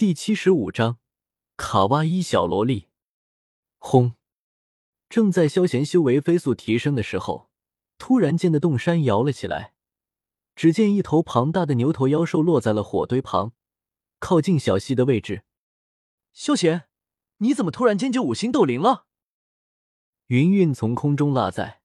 [0.00, 0.98] 第七十五章
[1.58, 2.88] 卡哇伊小萝莉。
[3.76, 4.14] 轰！
[5.10, 7.50] 正在萧贤修为飞速提升的时候，
[7.98, 9.74] 突然间的洞山摇了起来。
[10.56, 13.52] 只见一头庞大的牛头妖兽落在了火堆旁，
[14.18, 15.44] 靠近小溪的位置。
[16.32, 16.88] 萧贤，
[17.36, 19.04] 你怎么突然间就五星斗灵了？
[20.28, 21.82] 云云从空中落在，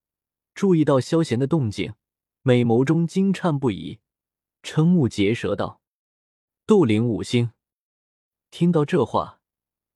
[0.54, 1.96] 注意到萧贤的动静，
[2.44, 4.00] 美眸中惊颤不已，
[4.64, 5.82] 瞠目结舌道
[6.66, 7.52] ：“斗灵五星！”
[8.56, 9.42] 听到这话，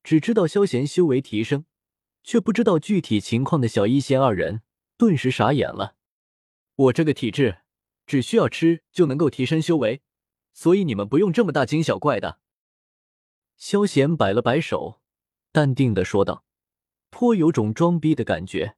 [0.03, 1.63] 只知道萧贤修为提升，
[2.25, 4.63] 却不知道具体情况的小医仙二人
[4.97, 5.95] 顿时傻眼了。
[6.75, 7.59] 我这个体质。
[8.05, 10.01] 只需要吃就能够提升修为，
[10.51, 12.41] 所以你们不用这么大惊小怪的。
[13.55, 14.99] 萧贤摆了摆手，
[15.53, 16.43] 淡定的说道，
[17.11, 18.75] 颇有种装逼的感觉。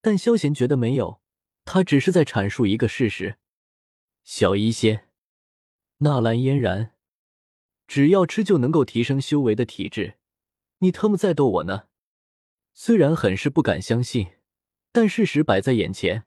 [0.00, 1.20] 但萧贤觉得没有，
[1.66, 3.36] 他只是在阐述一个事实。
[4.22, 5.10] 小医仙，
[5.98, 6.95] 纳兰嫣然，
[7.86, 10.18] 只要吃就能够提升修为的体质，
[10.78, 11.88] 你特么在逗我呢？
[12.74, 14.32] 虽然很是不敢相信，
[14.92, 16.26] 但事实摆在眼前，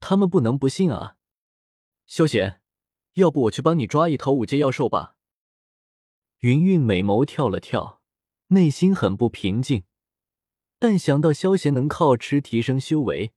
[0.00, 1.16] 他们不能不信啊。
[2.06, 2.62] 萧贤，
[3.14, 5.16] 要不我去帮你抓一头五阶妖兽吧？
[6.40, 8.02] 云云美眸跳了跳，
[8.48, 9.84] 内心很不平静，
[10.78, 13.32] 但想到萧贤能靠吃提升修为，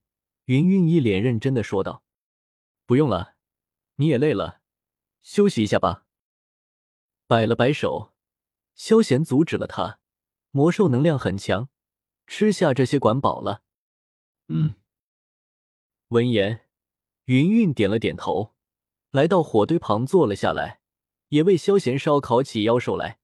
[0.46, 2.04] 云云一脸认真的说道
[2.86, 3.36] ：“不用了，
[3.96, 4.62] 你也累了，
[5.22, 6.06] 休息一下吧。”
[7.28, 8.14] 摆了摆手，
[8.74, 10.00] 萧贤阻止了他。
[10.52, 11.70] 魔兽能量很强，
[12.26, 13.62] 吃下这些管饱了。
[14.48, 14.76] 嗯。
[16.08, 16.70] 闻言，
[17.26, 18.56] 云云点了点头。
[19.12, 20.80] 来到火堆旁坐了下来，
[21.30, 23.20] 也为萧贤烧烤起妖兽来。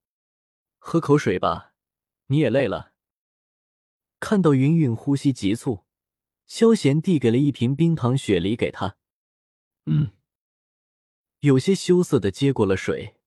[0.80, 1.74] 喝口水吧，
[2.28, 2.92] 你也累了。
[4.20, 5.86] 看到云云呼吸急促，
[6.46, 8.98] 萧贤递给了一瓶冰糖雪梨给他。
[9.86, 10.12] 嗯，
[11.40, 13.18] 有些羞涩的接过了水。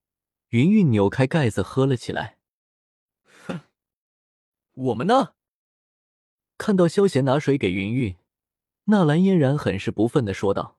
[0.50, 2.38] 云云扭开盖子喝了起来。
[3.46, 3.60] 哼，
[4.72, 5.34] 我们呢？
[6.56, 8.16] 看到萧贤拿水给云云，
[8.84, 10.78] 纳兰嫣然很是不忿的说道。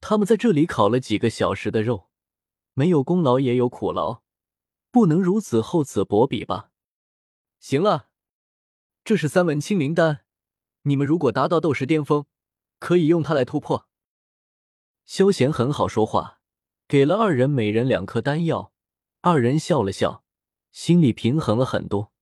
[0.00, 2.10] 他们在这里烤了几个小时的肉，
[2.74, 4.22] 没有功劳也有苦劳，
[4.90, 6.70] 不能如此厚此薄彼吧？
[7.60, 8.08] 行了，
[9.04, 10.24] 这是三文清灵丹，
[10.82, 12.26] 你们如果达到斗士巅峰，
[12.80, 13.88] 可以用它来突破。
[15.04, 16.40] 萧贤很好说话，
[16.88, 18.71] 给了二人每人两颗丹药，
[19.24, 20.24] 二人笑了笑，
[20.72, 22.12] 心里平衡了很多，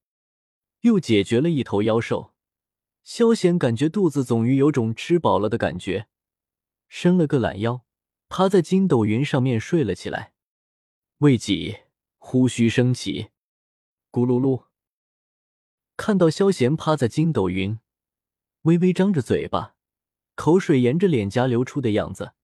[0.83, 2.35] 又解决了一头妖兽。
[3.03, 6.09] 萧贤感觉肚子总于有种吃饱了的感觉。
[6.91, 7.87] 伸了个懒腰，
[8.29, 10.35] 趴在筋斗云上面睡了起来。
[11.21, 11.79] 未几，
[12.19, 13.31] 呼须升起，
[14.13, 14.67] 咕噜噜。
[15.97, 17.79] 看到萧贤趴在筋斗云，
[18.63, 19.75] 微微张着嘴巴，
[20.35, 22.35] 口水沿着脸颊流出的样子，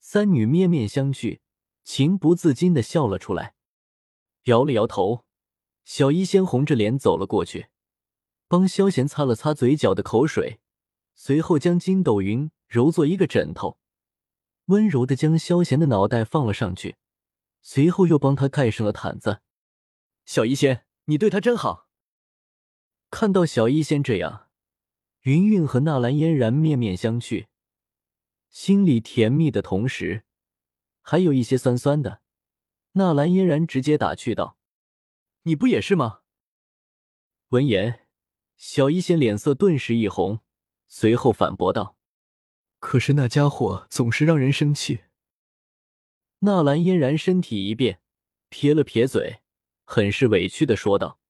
[0.00, 1.38] 三女面面相觑，
[1.84, 3.54] 情不自禁的笑了出来，
[4.48, 5.24] 摇了摇头。
[5.84, 7.68] 小医仙红着脸走了过去，
[8.46, 10.60] 帮萧贤擦了擦嘴角的口水，
[11.14, 12.50] 随后将筋斗云。
[12.68, 13.78] 揉作一个枕头，
[14.66, 16.96] 温柔的将萧贤的脑袋放了上去，
[17.62, 19.40] 随后又帮他盖上了毯子。
[20.26, 21.88] 小医仙，你对他真好。
[23.10, 24.48] 看到小医仙这样，
[25.22, 27.46] 云云和纳兰嫣然面面相觑，
[28.50, 30.24] 心里甜蜜的同时，
[31.00, 32.20] 还有一些酸酸的。
[32.98, 34.58] 纳兰嫣然直接打趣道
[35.44, 36.22] ：“你不也是吗？”
[37.50, 38.08] 闻言，
[38.56, 40.40] 小医仙脸色顿时一红，
[40.88, 41.96] 随后反驳道。
[42.80, 45.04] 可是那家伙总是让人生气。
[46.40, 48.02] 纳兰嫣然身体一变，
[48.48, 49.42] 撇了撇嘴，
[49.84, 51.20] 很是委屈的说道：“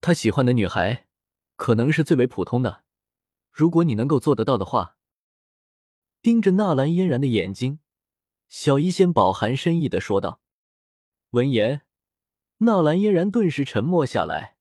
[0.00, 1.08] 他喜欢的女孩，
[1.56, 2.84] 可能是最为普通的。
[3.50, 4.96] 如果你能够做得到的话。”
[6.22, 7.80] 盯着纳兰嫣然的眼睛，
[8.48, 10.40] 小医仙饱含深意的说道。
[11.34, 11.82] 闻言，
[12.58, 14.56] 纳兰嫣然顿时沉默下来。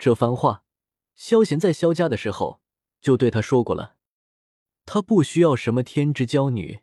[0.00, 0.64] 这番话，
[1.14, 2.60] 萧贤在萧家的时候
[3.00, 3.94] 就对他说过了。
[4.84, 6.80] 他不需要什么天之娇女，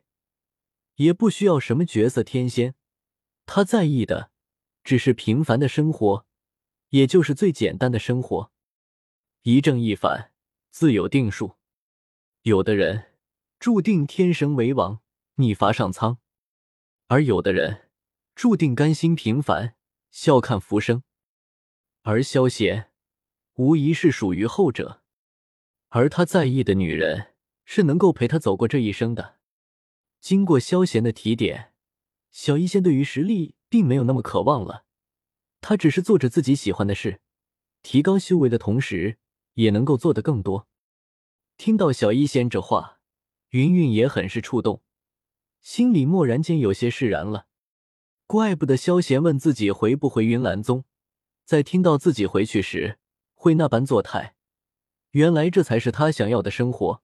[0.94, 2.76] 也不需要什么绝色天仙，
[3.44, 4.30] 他在意的
[4.82, 6.24] 只是平凡的生活，
[6.88, 8.50] 也就是最简单的生活。
[9.42, 10.32] 一正一反，
[10.70, 11.56] 自有定数。
[12.40, 13.12] 有的人
[13.58, 15.02] 注定天生为王，
[15.34, 16.16] 逆伐上苍；
[17.08, 17.85] 而有的人
[18.36, 19.74] 注定甘心平凡，
[20.12, 21.02] 笑看浮生。
[22.02, 22.92] 而萧贤
[23.54, 25.02] 无疑是属于后者，
[25.88, 27.32] 而他在意的女人。
[27.68, 29.38] 是能够陪他走过这一生的。
[30.20, 31.72] 经过萧贤的提点，
[32.30, 34.84] 小医仙对于实力并没有那么渴望了。
[35.60, 37.20] 他只是做着自己喜欢的事，
[37.82, 39.18] 提高修为的同时，
[39.54, 40.68] 也能够做得更多。
[41.56, 43.00] 听到小医仙这话，
[43.48, 44.84] 云云也很是触动，
[45.60, 47.48] 心里蓦然间有些释然了。
[48.26, 50.84] 怪不得萧贤问自己回不回云岚宗，
[51.44, 52.98] 在听到自己回去时
[53.34, 54.34] 会那般作态，
[55.12, 57.02] 原来这才是他想要的生活。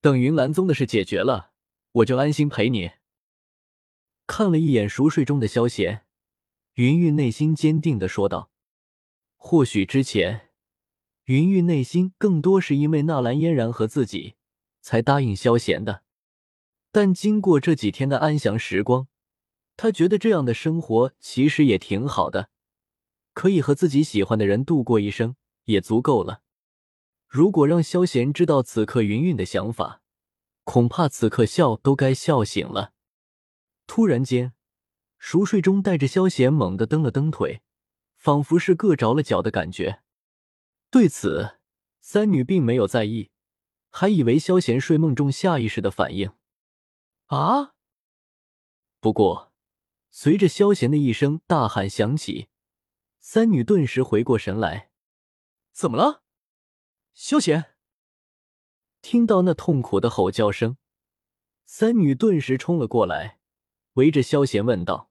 [0.00, 1.50] 等云岚宗的事解决了，
[1.92, 2.92] 我就安心陪你。
[4.26, 6.06] 看了一眼熟睡中的萧贤，
[6.74, 8.50] 云韵内心坚定的说道
[9.36, 10.48] ：“或许之前，
[11.24, 14.36] 云韵内心更多是因为纳兰嫣然和自己
[14.80, 16.02] 才答应萧贤的，
[16.90, 19.06] 但经过这几天的安详时光。”
[19.82, 22.50] 他觉得这样的生活其实也挺好的，
[23.32, 26.42] 可以和自己喜欢的人度过一生也足够了。
[27.26, 30.02] 如果让萧贤知道此刻云云的想法，
[30.64, 32.92] 恐怕此刻笑都该笑醒了。
[33.86, 34.52] 突然间，
[35.16, 37.62] 熟睡中带着萧贤猛地蹬了蹬腿，
[38.18, 40.02] 仿佛是硌着了脚的感觉。
[40.90, 41.56] 对此，
[42.02, 43.30] 三女并没有在意，
[43.88, 46.30] 还以为萧贤睡梦中下意识的反应。
[47.28, 47.72] 啊！
[49.00, 49.49] 不过。
[50.10, 52.48] 随着萧贤的一声大喊响起，
[53.20, 54.90] 三女顿时回过神来。
[55.72, 56.24] 怎么了？
[57.14, 57.76] 萧贤
[59.00, 60.76] 听到那痛苦的吼叫声，
[61.64, 63.38] 三女顿时冲了过来，
[63.94, 65.10] 围着萧贤问道，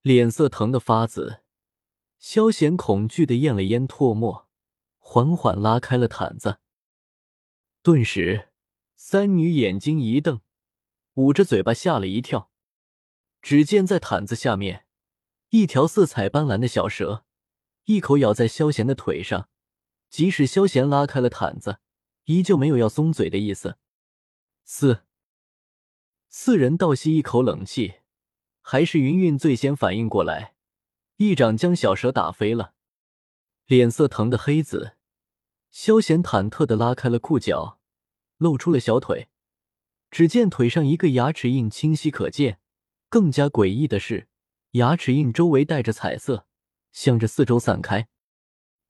[0.00, 1.42] 脸色疼得发紫。
[2.18, 4.48] 萧贤恐惧的咽了咽唾沫，
[4.98, 6.58] 缓缓拉开了毯子。
[7.82, 8.48] 顿时，
[8.96, 10.40] 三女眼睛一瞪，
[11.14, 12.50] 捂着嘴巴吓了一跳。
[13.46, 14.86] 只见在毯子下面，
[15.50, 17.24] 一条色彩斑斓的小蛇，
[17.84, 19.48] 一口咬在萧贤的腿上。
[20.10, 21.78] 即使萧贤拉开了毯子，
[22.24, 23.78] 依旧没有要松嘴的意思。
[24.64, 25.04] 四
[26.28, 28.00] 四人倒吸一口冷气，
[28.62, 30.56] 还是云云最先反应过来，
[31.18, 32.74] 一掌将小蛇打飞了。
[33.66, 34.96] 脸色疼的黑子，
[35.70, 37.78] 萧贤忐忑的拉开了裤脚，
[38.38, 39.28] 露出了小腿。
[40.10, 42.58] 只见腿上一个牙齿印清晰可见。
[43.16, 44.28] 更加诡异的是，
[44.72, 46.46] 牙齿印周围带着彩色，
[46.92, 48.08] 向着四周散开，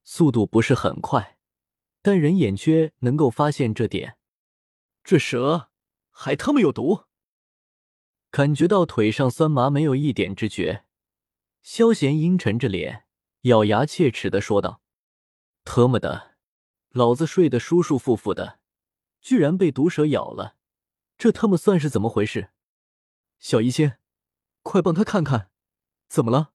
[0.02, 1.38] 速度不是很快，
[2.02, 4.18] 但人眼缺能够发现这点。
[5.04, 5.70] 这蛇
[6.10, 7.04] 还他妈有毒！
[8.32, 10.86] 感觉到腿上酸麻，没有一点知觉。
[11.62, 13.04] 萧贤阴沉着脸，
[13.42, 14.82] 咬牙切齿的说道
[15.62, 16.34] ：“特么的，
[16.90, 18.58] 老子睡得舒舒服服的，
[19.20, 20.56] 居然被毒蛇咬了，
[21.16, 22.50] 这他妈算是怎么回事？”
[23.38, 24.00] 小医仙。
[24.66, 25.52] 快帮他看看，
[26.08, 26.52] 怎么了？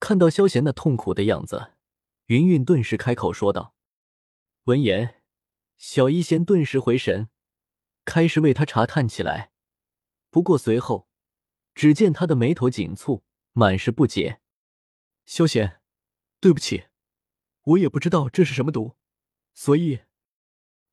[0.00, 1.74] 看到萧贤那痛苦的样子，
[2.28, 3.74] 云云顿时开口说道。
[4.64, 5.22] 闻言，
[5.76, 7.28] 小医仙顿时回神，
[8.06, 9.52] 开始为他查探起来。
[10.30, 11.10] 不过随后，
[11.74, 13.20] 只见他的眉头紧蹙，
[13.52, 14.40] 满是不解。
[15.26, 15.82] 萧贤，
[16.40, 16.86] 对不起，
[17.64, 18.96] 我也不知道这是什么毒，
[19.52, 20.00] 所以……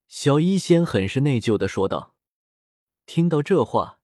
[0.10, 2.18] 小医仙很是内疚的说道。
[3.06, 3.95] 听到这话。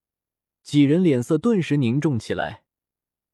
[0.62, 2.64] 几人脸色顿时凝重起来。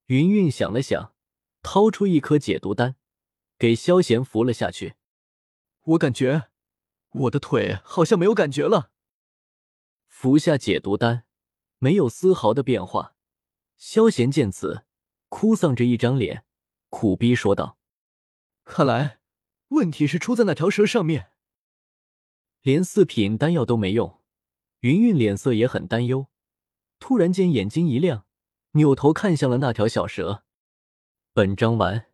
[0.08, 1.14] 云云想了想，
[1.62, 2.96] 掏出一颗解毒丹，
[3.58, 4.96] 给萧贤服了下去。
[5.84, 6.50] 我感觉
[7.12, 8.92] 我的腿好像没有感觉了。
[10.08, 11.26] 服下解毒丹，
[11.80, 13.16] 没有丝毫的变化。
[13.78, 14.86] 萧贤见此，
[15.30, 16.46] 哭丧着一张脸，
[16.90, 17.78] 苦逼说道
[18.64, 19.20] ：“看来
[19.68, 21.32] 问题是出在那条蛇上面。”
[22.64, 24.22] 连四品丹药都没用，
[24.80, 26.28] 云云脸色也很担忧。
[27.00, 28.26] 突然间，眼睛一亮，
[28.72, 30.44] 扭头看向了那条小蛇。
[31.34, 32.07] 本章完。